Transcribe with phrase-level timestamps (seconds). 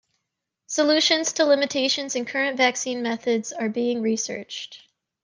[0.65, 4.81] Solutions to limitations in current vaccine methods are being researched.